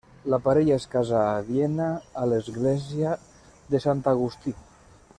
La 0.33 0.37
parella 0.45 0.77
es 0.81 0.87
casà 0.93 1.19
a 1.33 1.43
Viena 1.51 1.91
a 2.23 2.25
l'església 2.31 3.15
de 3.75 3.83
Sant 3.87 4.03
Agustí. 4.17 4.59